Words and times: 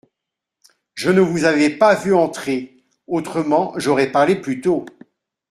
Je 0.95 1.11
ne 1.11 1.21
vous 1.21 1.45
avais 1.45 1.69
pas 1.69 1.93
vu 1.93 2.15
entrer, 2.15 2.75
autrement 3.05 3.73
j'aurais 3.77 4.11
parlé 4.11 4.35
plus 4.35 4.59
tôt. 4.59 4.83